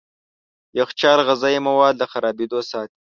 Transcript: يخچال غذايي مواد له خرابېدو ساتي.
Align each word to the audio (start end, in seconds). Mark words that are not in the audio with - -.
يخچال 0.79 1.19
غذايي 1.29 1.59
مواد 1.67 1.95
له 2.01 2.05
خرابېدو 2.11 2.59
ساتي. 2.71 2.97